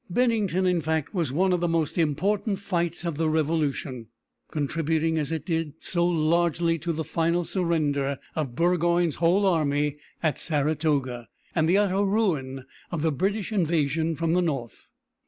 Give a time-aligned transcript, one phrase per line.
[0.09, 4.07] Bennington, in fact, was one of the most important fights of the Revolution,
[4.49, 10.39] contributing as it did so largely to the final surrender of Burgoyne's whole army at
[10.39, 14.87] Saratoga, and the utter ruin of the British invasion from the North.